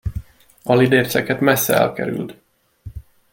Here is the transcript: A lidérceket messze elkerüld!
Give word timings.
A 0.65 0.75
lidérceket 0.75 1.39
messze 1.39 1.73
elkerüld! 1.75 2.35